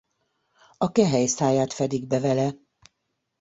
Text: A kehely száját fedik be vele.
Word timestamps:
A 0.77 0.91
kehely 0.91 1.25
száját 1.27 1.73
fedik 1.73 2.07
be 2.07 2.19
vele. 2.19 2.53